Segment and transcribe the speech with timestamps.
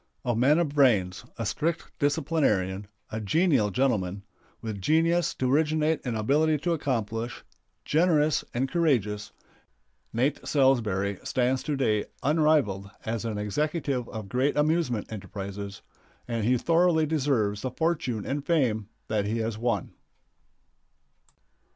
[0.25, 4.23] A man of brains, a strict disciplinarian, a genial gentleman,
[4.59, 7.43] with genius to originate and ability to accomplish,
[7.85, 9.31] generous and courageous,
[10.11, 15.83] Nate Salsbury stands to day unrivaled as an executive of great amusement enterprises,
[16.27, 19.93] and he thoroughly deserves the fortune and fame that he has won.